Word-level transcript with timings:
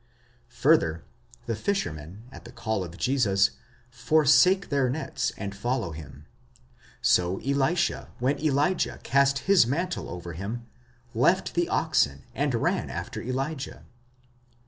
Further, 0.49 1.03
the 1.45 1.55
fishermen, 1.55 2.23
at 2.31 2.43
the 2.43 2.51
call 2.51 2.83
of 2.83 2.97
Jesus, 2.97 3.51
forsake 3.91 4.69
their 4.69 4.89
nets 4.89 5.31
and 5.37 5.53
follow 5.53 5.91
him; 5.91 6.25
so 7.03 7.37
Elisha, 7.41 8.09
when 8.17 8.39
Elijah 8.43 8.99
cast 9.03 9.45
his 9.45 9.67
mantle 9.67 10.09
over 10.09 10.33
him, 10.33 10.65
ἐγ 11.13 11.53
the 11.53 11.69
oxen, 11.69 12.23
and 12.33 12.55
ran 12.55 12.89
after 12.89 13.21
Elijah. 13.21 13.83